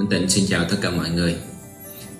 [0.00, 1.34] Minh Tịnh xin chào tất cả mọi người.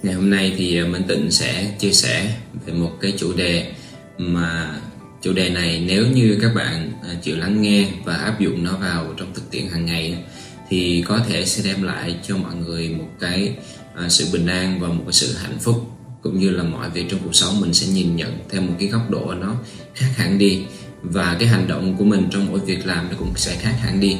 [0.02, 2.34] Ngày hôm nay thì à, Minh Tịnh sẽ chia sẻ
[2.66, 3.72] về một cái chủ đề
[4.18, 4.80] mà
[5.22, 8.76] chủ đề này nếu như các bạn à, chịu lắng nghe và áp dụng nó
[8.76, 10.24] vào trong thực tiễn hàng ngày
[10.68, 13.54] thì có thể sẽ đem lại cho mọi người một cái
[13.96, 15.90] à, sự bình an và một cái sự hạnh phúc,
[16.22, 18.88] cũng như là mọi việc trong cuộc sống mình sẽ nhìn nhận theo một cái
[18.88, 19.56] góc độ nó
[19.94, 20.62] khác hẳn đi.
[21.02, 24.00] Và cái hành động của mình trong mỗi việc làm nó cũng sẽ khác hẳn
[24.00, 24.16] đi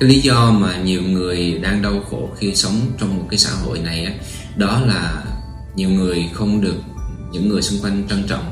[0.00, 3.50] cái lý do mà nhiều người đang đau khổ khi sống trong một cái xã
[3.50, 4.12] hội này á,
[4.56, 5.24] đó là
[5.76, 6.76] nhiều người không được
[7.32, 8.50] những người xung quanh trân trọng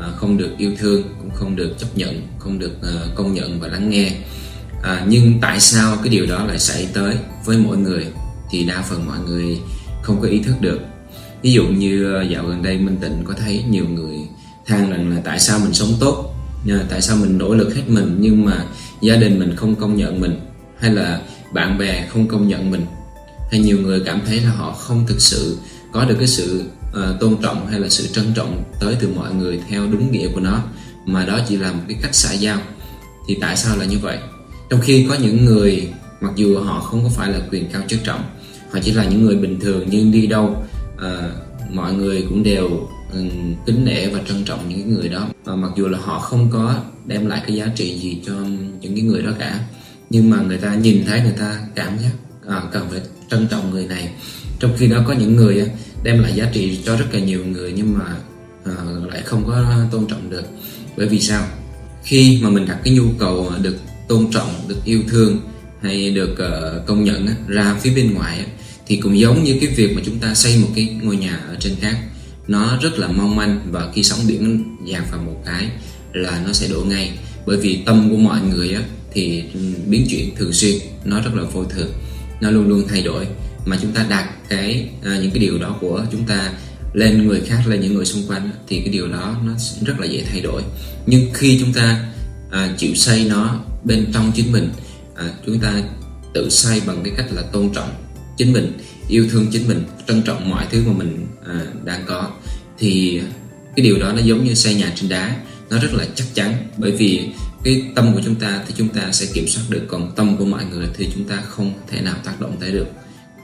[0.00, 3.60] à, không được yêu thương cũng không được chấp nhận không được ờ, công nhận
[3.60, 4.12] và lắng nghe.
[4.82, 8.06] À, nhưng tại sao cái điều đó lại xảy tới với mỗi người
[8.50, 9.58] thì đa phần mọi người
[10.02, 10.80] không có ý thức được.
[11.42, 14.16] Ví dụ như ờ, dạo gần đây minh tịnh có thấy nhiều người
[14.66, 16.34] than rằng là tại sao mình sống tốt
[16.68, 18.64] à, tại sao mình nỗ lực hết mình nhưng mà
[19.00, 20.40] gia đình mình không công nhận mình
[20.80, 21.20] hay là
[21.52, 22.86] bạn bè không công nhận mình
[23.50, 25.58] hay nhiều người cảm thấy là họ không thực sự
[25.92, 29.34] có được cái sự uh, tôn trọng hay là sự trân trọng tới từ mọi
[29.34, 30.62] người theo đúng nghĩa của nó
[31.06, 32.58] mà đó chỉ là một cái cách xã giao.
[33.28, 34.18] Thì tại sao là như vậy?
[34.70, 35.88] Trong khi có những người
[36.20, 38.22] mặc dù họ không có phải là quyền cao chức trọng
[38.70, 41.32] họ chỉ là những người bình thường nhưng đi đâu uh,
[41.70, 45.28] mọi người cũng đều um, kính nể và trân trọng những người đó.
[45.44, 46.74] Và mặc dù là họ không có
[47.06, 48.32] đem lại cái giá trị gì cho
[48.80, 49.60] những cái người đó cả
[50.10, 52.10] nhưng mà người ta nhìn thấy người ta cảm giác
[52.48, 54.10] à, cần phải trân trọng người này.
[54.60, 55.66] Trong khi đó có những người à,
[56.02, 58.04] đem lại giá trị cho rất là nhiều người nhưng mà
[58.64, 58.74] à,
[59.10, 60.44] lại không có tôn trọng được.
[60.96, 61.46] Bởi vì sao?
[62.04, 63.76] Khi mà mình đặt cái nhu cầu được
[64.08, 65.40] tôn trọng được yêu thương
[65.82, 68.48] hay được uh, công nhận uh, ra phía bên ngoài uh,
[68.86, 71.56] thì cũng giống như cái việc mà chúng ta xây một cái ngôi nhà ở
[71.60, 71.94] trên cát.
[72.48, 75.68] Nó rất là mong manh và khi sóng biển dạt vào một cái
[76.12, 77.18] là nó sẽ đổ ngay.
[77.46, 78.82] Bởi vì tâm của mọi người á,
[79.12, 79.44] thì
[79.86, 81.92] biến chuyển thường xuyên nó rất là vô thường
[82.40, 83.26] nó luôn luôn thay đổi.
[83.66, 86.52] Mà chúng ta đặt cái à, những cái điều đó của chúng ta
[86.92, 89.52] lên người khác lên những người xung quanh thì cái điều đó nó
[89.86, 90.62] rất là dễ thay đổi.
[91.06, 92.04] Nhưng khi chúng ta
[92.50, 94.70] à, chịu xây nó bên trong chính mình
[95.16, 95.82] à, chúng ta
[96.34, 97.90] tự xây bằng cái cách là tôn trọng
[98.36, 98.72] chính mình
[99.08, 102.30] yêu thương chính mình trân trọng mọi thứ mà mình à, đang có
[102.78, 103.20] thì
[103.76, 105.36] cái điều đó nó giống như xây nhà trên đá
[105.70, 106.54] nó rất là chắc chắn.
[106.76, 107.28] Bởi vì
[107.64, 110.44] cái tâm của chúng ta thì chúng ta sẽ kiểm soát được còn tâm của
[110.44, 112.86] mọi người thì chúng ta không thể nào tác động tới được.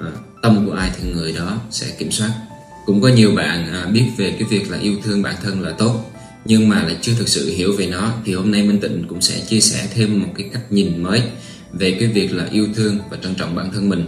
[0.00, 0.10] À,
[0.42, 2.30] tâm của ai thì người đó sẽ kiểm soát.
[2.86, 5.70] Cũng có nhiều bạn à, biết về cái việc là yêu thương bản thân là
[5.70, 6.10] tốt
[6.44, 8.12] nhưng mà lại chưa thực sự hiểu về nó.
[8.24, 11.22] Thì hôm nay Minh Tịnh cũng sẽ chia sẻ thêm một cái cách nhìn mới
[11.72, 14.06] về cái việc là yêu thương và trân trọng bản thân mình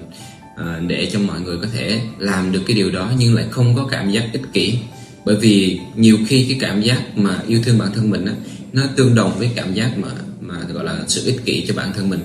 [0.57, 3.77] à, để cho mọi người có thể làm được cái điều đó nhưng lại không
[3.77, 4.79] có cảm giác ích kỷ.
[5.25, 8.33] Bởi vì nhiều khi cái cảm giác mà yêu thương bản thân mình á,
[8.77, 10.09] nó tương đồng với cảm giác mà
[10.41, 12.21] mà gọi là sự ích kỷ cho bản thân mình.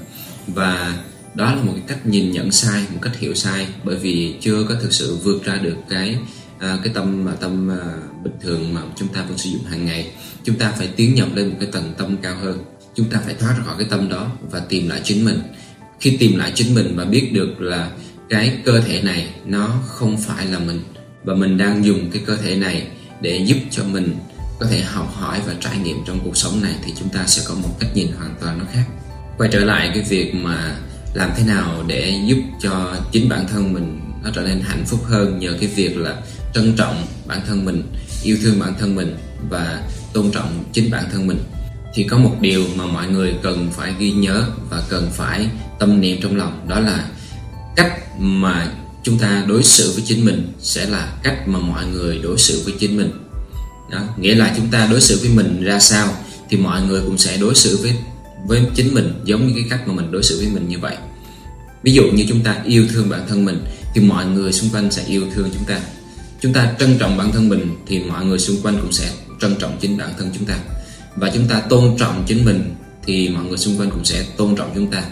[0.47, 0.99] Và
[1.35, 4.63] đó là một cái cách nhìn nhận sai một cách hiểu sai bởi vì chưa
[4.63, 6.17] có thực sự vượt ra được cái
[6.59, 9.85] à, cái tâm mà tâm à, bình thường mà chúng ta vẫn sử dụng hàng
[9.85, 10.11] ngày.
[10.43, 12.59] Chúng ta phải tiến nhập lên một cái tầng tâm cao hơn.
[12.95, 15.39] Chúng ta phải thoát ra khỏi cái tâm đó và tìm lại chính mình.
[15.99, 17.91] Khi tìm lại chính mình và biết được là
[18.29, 20.81] cái cơ thể này nó không phải là mình
[21.23, 22.87] và mình đang dùng cái cơ thể này
[23.21, 24.15] để giúp cho mình
[24.61, 27.41] có thể học hỏi và trải nghiệm trong cuộc sống này thì chúng ta sẽ
[27.47, 28.83] có một cách nhìn hoàn toàn nó khác.
[29.37, 30.75] Quay trở lại cái việc mà
[31.13, 34.99] làm thế nào để giúp cho chính bản thân mình nó trở nên hạnh phúc
[35.03, 36.15] hơn nhờ cái việc là
[36.53, 37.83] trân trọng bản thân mình,
[38.23, 39.17] yêu thương bản thân mình
[39.49, 39.83] và
[40.13, 41.43] tôn trọng chính bản thân mình.
[41.93, 45.47] Thì có một điều mà mọi người cần phải ghi nhớ và cần phải
[45.79, 47.07] tâm niệm trong lòng, đó là
[47.75, 48.71] cách mà
[49.03, 52.61] chúng ta đối xử với chính mình sẽ là cách mà mọi người đối xử
[52.65, 53.11] với chính mình
[53.91, 56.15] đó, nghĩa là chúng ta đối xử với mình ra sao
[56.49, 57.93] thì mọi người cũng sẽ đối xử với
[58.47, 60.95] với chính mình giống như cái cách mà mình đối xử với mình như vậy.
[61.83, 63.63] Ví dụ như chúng ta yêu thương bản thân mình
[63.93, 65.79] thì mọi người xung quanh sẽ yêu thương chúng ta.
[66.41, 69.55] Chúng ta trân trọng bản thân mình thì mọi người xung quanh cũng sẽ trân
[69.55, 70.55] trọng chính bản thân chúng ta.
[71.15, 72.75] Và chúng ta tôn trọng chính mình
[73.05, 75.03] thì mọi người xung quanh cũng sẽ tôn trọng chúng ta.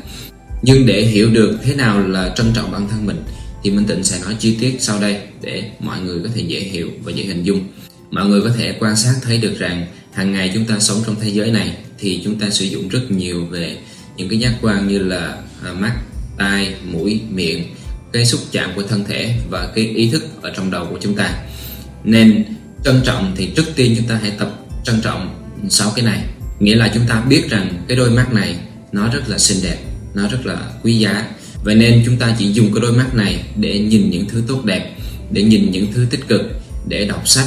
[0.62, 3.24] Nhưng để hiểu được thế nào là trân trọng bản thân mình
[3.64, 6.60] thì Minh Tịnh sẽ nói chi tiết sau đây để mọi người có thể dễ
[6.60, 7.68] hiểu và dễ hình dung
[8.12, 11.16] mọi người có thể quan sát thấy được rằng hàng ngày chúng ta sống trong
[11.22, 13.78] thế giới này thì chúng ta sử dụng rất nhiều về
[14.18, 15.94] những cái giác quan như là à, mắt,
[16.38, 17.64] tai, mũi, miệng
[18.14, 21.16] cái xúc chạm của thân thể và cái ý thức ở trong đầu của chúng
[21.16, 21.34] ta.
[22.04, 22.44] Nên
[22.84, 24.52] trân trọng thì trước tiên chúng ta hãy tập
[24.86, 26.24] trân trọng sáu cái này.
[26.60, 28.56] Nghĩa là chúng ta biết rằng cái đôi mắt này
[28.92, 29.78] nó rất là xinh đẹp
[30.14, 31.28] nó rất là quý giá.
[31.64, 34.66] Vậy nên chúng ta chỉ dùng cái đôi mắt này để nhìn những thứ tốt
[34.66, 34.96] đẹp
[35.32, 36.42] để nhìn những thứ tích cực
[36.88, 37.46] để đọc sách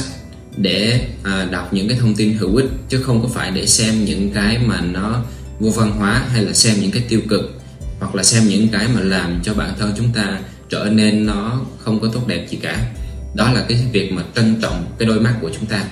[0.57, 4.05] để à, đọc những cái thông tin hữu ích chứ không có phải để xem
[4.05, 5.23] những cái mà nó
[5.59, 7.61] vô văn hóa hay là xem những cái tiêu cực
[7.99, 10.39] hoặc là xem những cái mà làm cho bản thân chúng ta
[10.69, 12.91] trở nên nó không có tốt đẹp gì cả.
[13.35, 15.83] Đó là cái việc mà trân trọng cái đôi mắt của chúng ta.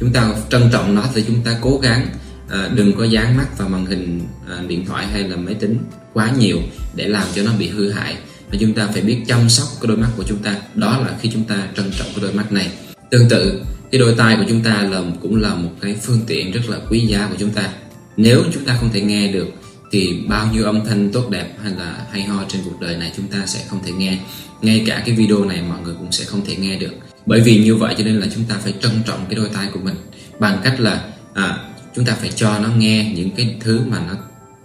[0.00, 2.06] Chúng ta trân trọng nó thì chúng ta cố gắng
[2.50, 5.78] à, đừng có dán mắt vào màn hình à, điện thoại hay là máy tính
[6.12, 6.58] quá nhiều
[6.94, 8.16] để làm cho nó bị hư hại.
[8.50, 10.56] Và chúng ta phải biết chăm sóc cái đôi mắt của chúng ta.
[10.74, 12.70] Đó là khi chúng ta trân trọng cái đôi mắt này.
[13.10, 16.52] Tương tự cái đôi tai của chúng ta là cũng là một cái phương tiện
[16.52, 17.68] rất là quý giá của chúng ta.
[18.16, 19.46] Nếu chúng ta không thể nghe được
[19.92, 23.12] thì bao nhiêu âm thanh tốt đẹp hay là hay ho trên cuộc đời này
[23.16, 24.18] chúng ta sẽ không thể nghe.
[24.62, 26.92] Ngay cả cái video này mọi người cũng sẽ không thể nghe được.
[27.26, 29.68] Bởi vì như vậy cho nên là chúng ta phải trân trọng cái đôi tai
[29.72, 29.94] của mình.
[30.38, 31.04] Bằng cách là
[31.34, 31.58] à,
[31.94, 34.14] chúng ta phải cho nó nghe những cái thứ mà nó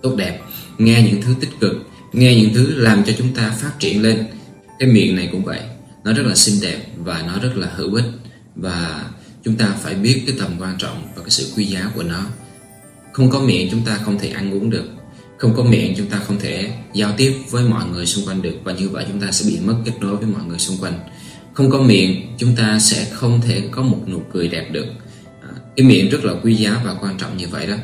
[0.02, 0.40] tốt đẹp
[0.78, 1.74] nghe những thứ tích cực
[2.14, 4.26] nghe những thứ làm cho chúng ta phát triển lên.
[4.80, 5.60] Cái miệng này cũng vậy
[6.04, 8.06] nó rất là xinh đẹp và nó rất là hữu ích
[8.56, 9.06] và
[9.44, 12.26] chúng ta phải biết cái tầm quan trọng và cái sự quý giá của nó.
[13.14, 14.86] Không có miệng chúng ta không thể ăn uống được.
[15.38, 18.56] Không có miệng chúng ta không thể giao tiếp với mọi người xung quanh được.
[18.64, 21.00] Và như vậy chúng ta sẽ bị mất kết nối với mọi người xung quanh.
[21.54, 24.86] Không có miệng, chúng ta sẽ không thể có một nụ cười đẹp được.
[25.42, 27.76] À, cái miệng rất là quý giá và quan trọng như vậy đó.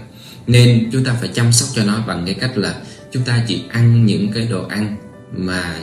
[0.47, 2.81] Nên chúng ta phải chăm sóc cho nó bằng cái cách là
[3.11, 4.97] chúng ta chỉ ăn những cái đồ ăn
[5.31, 5.79] mà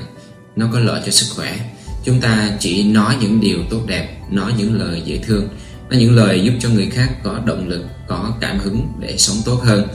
[0.57, 1.59] nó có lợi cho sức khỏe
[2.05, 5.49] chúng ta chỉ nói những điều tốt đẹp, nói những lời dễ thương.
[5.91, 9.37] Nói những lời giúp cho người khác có động lực, có cảm hứng để sống
[9.45, 9.89] tốt hơn.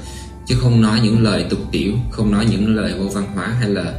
[0.47, 3.69] Chứ không nói những lời tục tiểu, không nói những lời vô văn hóa hay
[3.69, 3.93] là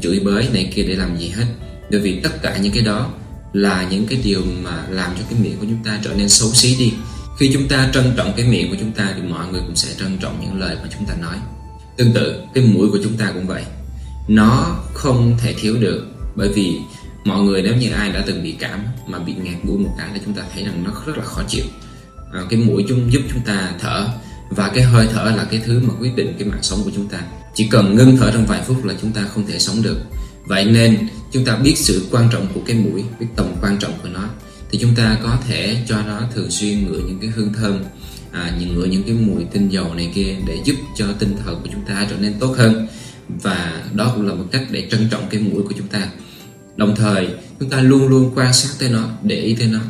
[0.00, 1.44] chửi bới này kia để làm gì hết.
[1.90, 3.10] Bởi vì tất cả những cái đó
[3.52, 6.52] là những cái điều mà làm cho cái miệng của chúng ta trở nên xấu
[6.52, 6.92] xí đi.
[7.38, 9.88] Khi chúng ta trân trọng cái miệng của chúng ta thì mọi người cũng sẽ
[9.98, 11.36] trân trọng những lời mà chúng ta nói.
[11.96, 13.62] Tương tự, cái mũi của chúng ta cũng vậy.
[14.28, 16.06] Nó không thể thiếu được
[16.36, 16.76] bởi vì
[17.24, 20.08] mọi người nếu như ai đã từng bị cảm mà bị ngạt mũi một cái
[20.12, 21.64] là chúng ta thấy rằng nó rất là khó chịu.
[22.32, 24.08] À, cái mũi chúng giúp chúng ta thở
[24.50, 27.08] và cái hơi thở là cái thứ mà quyết định cái mạng sống của chúng
[27.08, 27.18] ta.
[27.54, 29.98] Chỉ cần ngưng thở trong vài phút là chúng ta không thể sống được.
[30.46, 33.92] Vậy nên chúng ta biết sự quan trọng của cái mũi biết tầm quan trọng
[34.02, 34.28] của nó.
[34.70, 37.82] Thì chúng ta có thể cho nó thường xuyên ngửi những cái hương thơm
[38.32, 41.60] à, nhìn ngửi những cái mùi tinh dầu này kia để giúp cho tinh thần
[41.62, 42.86] của chúng ta trở nên tốt hơn.
[43.28, 46.08] Và đó cũng là một cách để trân trọng cái mũi của chúng ta
[46.76, 47.28] đồng thời,
[47.60, 49.80] chúng ta luôn luôn quan sát tới nó, để ý tới nó,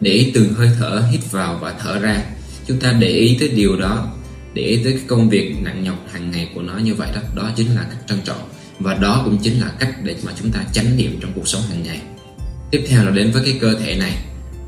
[0.00, 2.24] để ý từng hơi thở hít vào và thở ra.
[2.68, 4.14] Chúng ta để ý tới điều đó,
[4.54, 7.20] để ý tới cái công việc nặng nhọc hàng ngày của nó như vậy đó.
[7.36, 8.48] Đó chính là cách trân trọng,
[8.78, 11.62] và đó cũng chính là cách để mà chúng ta chánh niệm trong cuộc sống
[11.70, 12.00] hàng ngày.
[12.70, 14.16] Tiếp theo là đến với cái cơ thể này,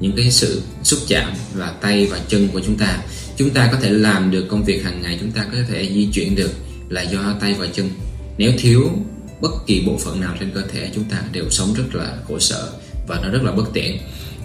[0.00, 2.98] những cái sự xúc chạm là tay và chân của chúng ta.
[3.36, 6.08] Chúng ta có thể làm được công việc hàng ngày, chúng ta có thể di
[6.12, 6.50] chuyển được
[6.88, 7.90] là do tay và chân.
[8.38, 8.90] Nếu thiếu
[9.44, 12.38] bất kỳ bộ phận nào trên cơ thể chúng ta đều sống rất là khổ
[12.38, 12.72] sở
[13.08, 13.98] và nó rất là bất tiện.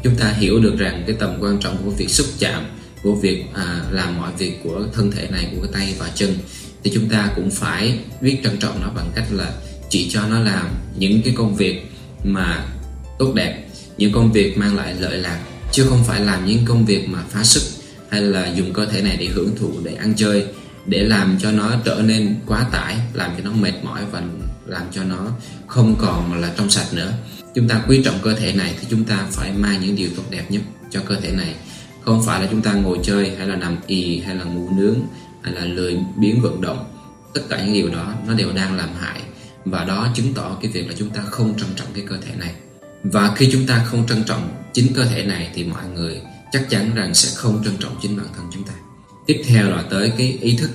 [0.03, 2.65] Chúng ta hiểu được rằng cái tầm quan trọng của việc xúc chạm
[3.03, 6.37] của việc à, làm mọi việc của thân thể này của cái tay và chân
[6.83, 9.53] thì chúng ta cũng phải biết trân trọng nó bằng cách là
[9.89, 10.67] chỉ cho nó làm
[10.97, 11.91] những cái công việc
[12.23, 12.65] mà
[13.19, 13.65] tốt đẹp
[13.97, 15.39] những công việc mang lại lợi lạc
[15.71, 17.63] chứ không phải làm những công việc mà phá sức
[18.09, 20.45] hay là dùng cơ thể này để hưởng thụ để ăn chơi
[20.85, 24.21] để làm cho nó trở nên quá tải, làm cho nó mệt mỏi và
[24.65, 25.27] làm cho nó
[25.67, 27.13] không còn là trong sạch nữa.
[27.55, 30.23] Chúng ta quý trọng cơ thể này thì chúng ta phải mang những điều tốt
[30.29, 30.61] đẹp nhất
[30.91, 31.55] cho cơ thể này.
[32.01, 34.95] Không phải là chúng ta ngồi chơi hay là nằm ì hay là ngủ nướng
[35.43, 36.85] hay là lười biến vận động.
[37.33, 39.21] Tất cả những điều đó nó đều đang làm hại
[39.65, 42.35] và đó chứng tỏ cái việc là chúng ta không trân trọng cái cơ thể
[42.39, 42.53] này.
[43.03, 46.21] Và khi chúng ta không trân trọng chính cơ thể này thì mọi người
[46.51, 48.73] chắc chắn rằng sẽ không trân trọng chính bản thân chúng ta
[49.29, 50.69] tiếp theo là tới cái ý thức.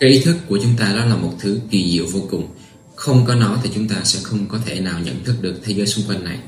[0.00, 2.48] Cái ý thức của chúng ta đó là một thứ kỳ diệu vô cùng.
[2.94, 5.74] Không có nó thì chúng ta sẽ không có thể nào nhận thức được thế
[5.74, 6.38] giới xung quanh này.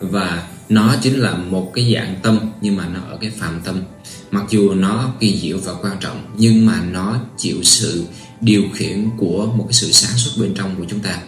[0.00, 3.82] Và nó chính là một cái dạng tâm, nhưng mà nó ở cái phạm tâm.
[4.30, 8.04] Mặc dù nó kỳ diệu và quan trọng, nhưng mà nó chịu sự
[8.40, 11.18] điều khiển của một cái sự sáng suốt bên trong của chúng ta.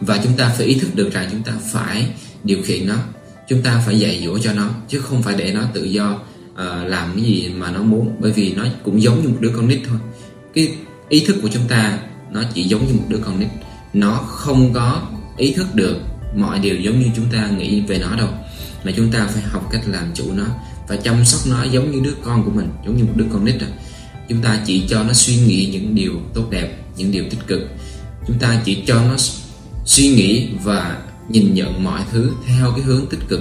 [0.00, 2.06] Và chúng ta phải ý thức được rằng chúng ta phải
[2.44, 2.96] điều khiển nó.
[3.48, 6.18] Chúng ta phải dạy dỗ cho nó, chứ không phải để nó tự do
[6.60, 8.16] uh, làm cái gì mà nó muốn.
[8.20, 9.98] Bởi vì nó cũng giống như một đứa con nít thôi.
[10.54, 10.74] Cái
[11.08, 11.98] ý thức của chúng ta
[12.30, 13.48] nó chỉ giống như một đứa con nít.
[13.92, 15.02] Nó không có
[15.36, 15.96] ý thức được
[16.36, 18.28] mọi điều giống như chúng ta nghĩ về nó đâu.
[18.84, 20.44] Mà chúng ta phải học cách làm chủ nó
[20.88, 23.44] và chăm sóc nó giống như đứa con của mình giống như một đứa con
[23.44, 23.70] nít rồi
[24.30, 27.60] chúng ta chỉ cho nó suy nghĩ những điều tốt đẹp những điều tích cực.
[28.26, 29.16] Chúng ta chỉ cho nó
[29.86, 30.98] suy nghĩ và
[31.28, 33.40] nhìn nhận mọi thứ theo cái hướng tích cực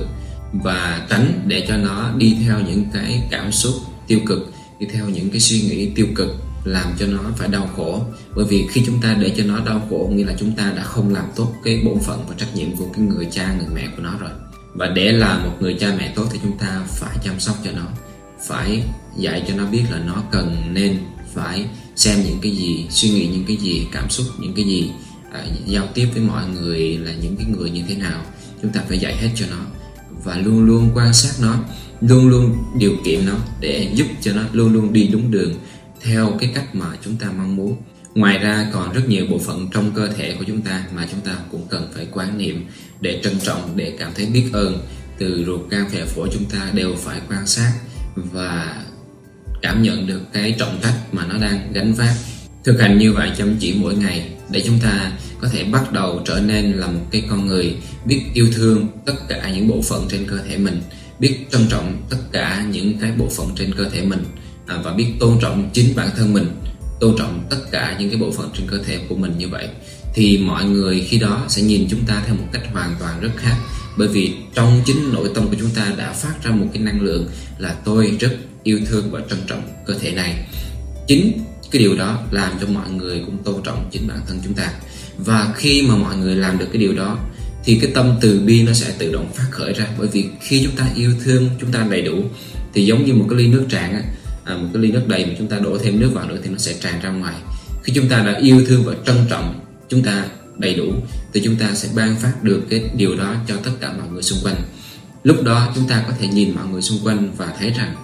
[0.53, 3.73] và tránh để cho nó đi theo những cái cảm xúc
[4.07, 7.69] tiêu cực đi theo những cái suy nghĩ tiêu cực làm cho nó phải đau
[7.75, 8.03] khổ.
[8.35, 10.83] Bởi vì khi chúng ta để cho nó đau khổ nghĩa là chúng ta đã
[10.83, 13.87] không làm tốt cái bổn phận và trách nhiệm của cái người cha người mẹ
[13.95, 14.31] của nó rồi.
[14.73, 17.71] Và để là một người cha mẹ tốt thì chúng ta phải chăm sóc cho
[17.71, 17.85] nó
[18.47, 18.83] phải
[19.17, 20.99] dạy cho nó biết là nó cần nên
[21.33, 21.65] phải
[21.95, 24.91] xem những cái gì suy nghĩ những cái gì cảm xúc những cái gì
[25.31, 28.21] à, giao tiếp với mọi người là những cái người như thế nào.
[28.61, 29.78] Chúng ta phải dạy hết cho nó
[30.23, 31.55] và luôn luôn quan sát nó,
[32.01, 35.53] luôn luôn điều kiện nó để giúp cho nó luôn luôn đi đúng đường
[36.01, 37.75] theo cái cách mà chúng ta mong muốn.
[38.15, 41.21] Ngoài ra còn rất nhiều bộ phận trong cơ thể của chúng ta mà chúng
[41.21, 42.65] ta cũng cần phải quán niệm
[43.01, 44.87] để trân trọng, để cảm thấy biết ơn.
[45.17, 47.73] Từ ruột gan phèo phổi chúng ta đều phải quan sát
[48.15, 48.83] và
[49.61, 52.13] cảm nhận được cái trọng trách mà nó đang gánh vác
[52.63, 55.11] thực hành như vậy chăm chỉ mỗi ngày để chúng ta
[55.41, 57.75] có thể bắt đầu trở nên là một cái con người
[58.05, 60.81] biết yêu thương tất cả những bộ phận trên cơ thể mình,
[61.19, 64.23] biết trân trọng tất cả những cái bộ phận trên cơ thể mình
[64.67, 66.47] à, và biết tôn trọng chính bản thân mình,
[66.99, 69.67] tôn trọng tất cả những cái bộ phận trên cơ thể của mình như vậy.
[70.13, 73.31] Thì mọi người khi đó sẽ nhìn chúng ta theo một cách hoàn toàn rất
[73.37, 73.55] khác,
[73.97, 77.01] bởi vì trong chính nội tâm của chúng ta đã phát ra một cái năng
[77.01, 80.47] lượng là tôi rất yêu thương và trân trọng cơ thể này.
[81.07, 81.39] Chính
[81.71, 84.71] cái điều đó làm cho mọi người cũng tôn trọng chính bản thân chúng ta.
[85.17, 87.17] Và khi mà mọi người làm được cái điều đó
[87.63, 89.87] thì cái tâm từ bi nó sẽ tự động phát khởi ra.
[89.97, 92.23] Bởi vì khi chúng ta yêu thương chúng ta đầy đủ
[92.73, 94.01] thì giống như một cái ly nước tràn á
[94.45, 96.49] à, một cái ly nước đầy mà chúng ta đổ thêm nước vào nữa thì
[96.49, 97.35] nó sẽ tràn ra ngoài.
[97.83, 99.59] Khi chúng ta đã yêu thương và trân trọng
[99.89, 100.25] chúng ta
[100.57, 100.93] đầy đủ
[101.33, 104.23] thì chúng ta sẽ ban phát được cái điều đó cho tất cả mọi người
[104.23, 104.61] xung quanh.
[105.23, 107.95] Lúc đó chúng ta có thể nhìn mọi người xung quanh và thấy rằng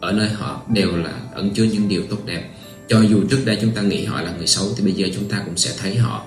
[0.00, 2.50] ở nơi họ đều là ẩn chứa những điều tốt đẹp
[2.88, 5.28] cho dù trước đây chúng ta nghĩ họ là người xấu, thì bây giờ chúng
[5.28, 6.26] ta cũng sẽ thấy họ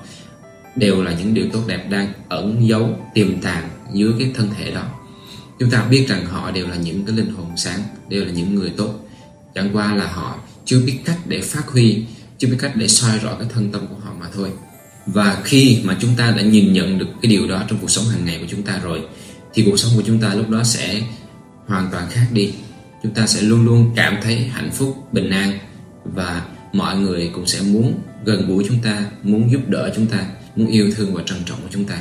[0.76, 4.72] đều là những điều tốt đẹp đang ẩn giấu, tiềm tàng dưới cái thân thể
[4.72, 4.84] đó.
[5.60, 8.56] Chúng ta biết rằng họ đều là những cái linh hồn sáng, đều là những
[8.56, 8.94] người tốt.
[9.56, 12.06] Chẳng qua là họ chưa biết cách để phát huy,
[12.38, 14.50] chưa biết cách để soi rõ cái thân tâm của họ mà thôi.
[15.06, 18.06] Và khi mà chúng ta đã nhìn nhận được cái điều đó trong cuộc sống
[18.06, 19.02] hàng ngày của chúng ta rồi,
[19.54, 21.02] thì cuộc sống của chúng ta lúc đó sẽ
[21.68, 22.54] hoàn toàn khác đi.
[23.04, 25.60] Chúng ta sẽ luôn luôn cảm thấy hạnh phúc, bình an
[26.16, 26.42] và
[26.74, 27.94] mọi người cũng sẽ muốn
[28.26, 31.58] gần gũi chúng ta, muốn giúp đỡ chúng ta, muốn yêu thương và trân trọng
[31.62, 31.98] của chúng ta.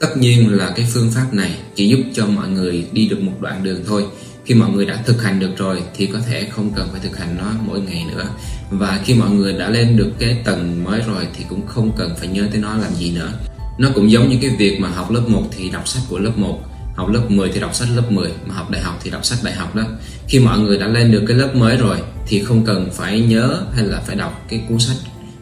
[0.00, 3.32] Tất nhiên là cái phương pháp này chỉ giúp cho mọi người đi được một
[3.40, 4.04] đoạn đường thôi.
[4.44, 7.18] Khi mọi người đã thực hành được rồi thì có thể không cần phải thực
[7.18, 8.24] hành nó mỗi ngày nữa.
[8.70, 12.10] Và khi mọi người đã lên được cái tầng mới rồi thì cũng không cần
[12.18, 13.32] phải nhớ tới nó làm gì nữa.
[13.78, 16.38] Nó cũng giống như cái việc mà học lớp 1 thì đọc sách của lớp
[16.38, 16.60] 1
[16.96, 19.38] học lớp 10 thì đọc sách lớp 10 mà học đại học thì đọc sách
[19.44, 19.82] đại học đó.
[20.28, 21.96] Khi mọi người đã lên được cái lớp mới rồi
[22.28, 24.96] thì không cần phải nhớ hay là phải đọc cái cuốn sách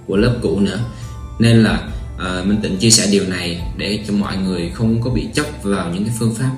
[0.07, 0.79] của lớp cũ nữa.
[1.39, 5.11] Nên là uh, Minh Tịnh chia sẻ điều này để cho mọi người không có
[5.11, 6.51] bị chấp vào những cái phương pháp.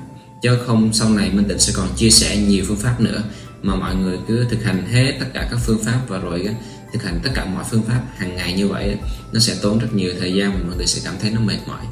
[0.43, 3.23] Chứ không sau này Minh Tịnh sẽ còn chia sẻ nhiều phương pháp nữa
[3.63, 6.49] mà mọi người cứ thực hành hết tất cả các phương pháp và rồi
[6.93, 8.97] thực hành tất cả mọi phương pháp hàng ngày như vậy
[9.33, 11.59] nó sẽ tốn rất nhiều thời gian và mọi người sẽ cảm thấy nó mệt
[11.67, 11.85] mỏi.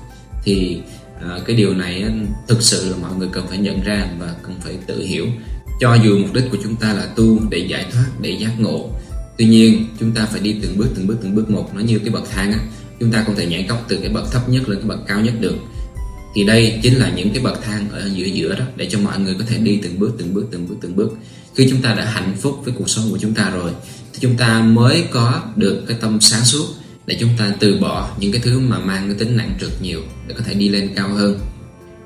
[0.45, 0.81] Thì
[1.21, 2.05] à, cái điều này
[2.49, 5.27] thực sự là mọi người cần phải nhận ra và cần phải tự hiểu
[5.81, 8.91] cho dù mục đích của chúng ta là tu để giải thoát, để giác ngộ.
[9.39, 11.75] Tuy nhiên, chúng ta phải đi từng bước từng bước từng bước một.
[11.75, 12.59] Nó như cái bậc thang á,
[13.01, 15.21] chúng ta không thể nhảy cốc từ cái bậc thấp nhất lên cái bậc cao
[15.21, 15.57] nhất được.
[16.35, 19.21] Thì đây chính là những cái bậc thang ở giữa giữa đó, để cho mọi
[19.21, 21.17] người có thể đi từng bước từng bước từng bước từng bước.
[21.55, 23.71] Khi chúng ta đã hạnh phúc với cuộc sống của chúng ta rồi,
[24.13, 26.67] thì chúng ta mới có được cái tâm sáng suốt
[27.07, 30.01] để chúng ta từ bỏ những cái thứ mà mang cái tính nặng trược nhiều
[30.27, 31.39] để có thể đi lên cao hơn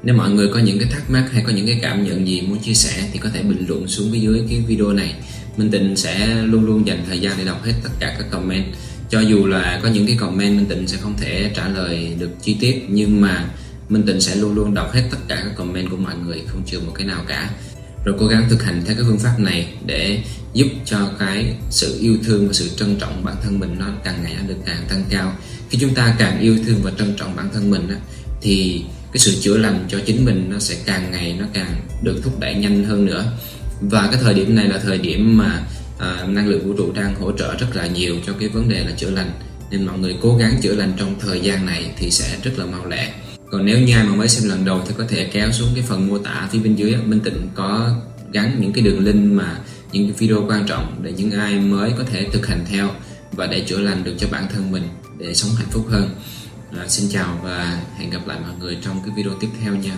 [0.03, 2.41] nếu mọi người có những cái thắc mắc hay có những cái cảm nhận gì
[2.41, 5.15] muốn chia sẻ thì có thể bình luận xuống phía dưới cái video này.
[5.57, 8.65] Minh Tịnh sẽ luôn luôn dành thời gian để đọc hết tất cả các comment.
[9.11, 12.31] Cho dù là có những cái comment, Minh Tịnh sẽ không thể trả lời được
[12.43, 13.51] chi tiết, nhưng mà
[13.89, 16.63] Minh Tịnh sẽ luôn luôn đọc hết tất cả các comment của mọi người, không
[16.67, 17.51] chừa một cái nào cả.
[18.05, 20.23] Rồi cố gắng thực hành theo cái phương pháp này để
[20.55, 24.23] giúp cho cái sự yêu thương và sự trân trọng bản thân mình nó càng
[24.23, 25.37] ngày nó được càng tăng cao.
[25.71, 27.89] Khi chúng ta càng yêu thương và trân trọng bản thân mình
[28.41, 32.21] thì cái sự chữa lành cho chính mình nó sẽ càng ngày nó càng được
[32.23, 33.25] thúc đẩy nhanh hơn nữa.
[33.81, 35.63] Và cái thời điểm này là thời điểm mà
[35.99, 38.85] à, năng lượng vũ trụ đang hỗ trợ rất là nhiều cho cái vấn đề
[38.85, 39.31] là chữa lành.
[39.71, 42.67] Nên mọi người cố gắng chữa lành trong thời gian này thì sẽ rất là
[42.67, 43.13] mau lẹ.
[43.51, 45.85] Còn nếu như ai mà mới xem lần đầu thì có thể kéo xuống cái
[45.89, 47.97] phần mô tả phía bên dưới Minh Tịnh có
[48.33, 49.59] gắn những cái đường link mà
[49.93, 52.91] những cái video quan trọng để những ai mới có thể thực hành theo
[53.33, 54.83] và để chữa lành được cho bản thân mình
[55.19, 56.11] để sống hạnh phúc hơn
[56.79, 59.97] à, xin chào và hẹn gặp lại mọi người trong cái video tiếp theo nha.